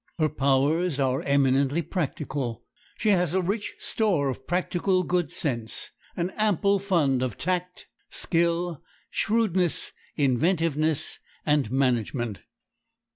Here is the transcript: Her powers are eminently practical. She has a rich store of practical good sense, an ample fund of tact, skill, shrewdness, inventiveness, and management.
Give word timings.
Her 0.17 0.29
powers 0.29 0.99
are 0.99 1.21
eminently 1.21 1.83
practical. 1.83 2.63
She 2.97 3.09
has 3.09 3.35
a 3.35 3.41
rich 3.43 3.75
store 3.77 4.29
of 4.29 4.47
practical 4.47 5.03
good 5.03 5.31
sense, 5.31 5.91
an 6.17 6.31
ample 6.37 6.79
fund 6.79 7.21
of 7.21 7.37
tact, 7.37 7.85
skill, 8.09 8.81
shrewdness, 9.11 9.93
inventiveness, 10.15 11.19
and 11.45 11.69
management. 11.69 12.39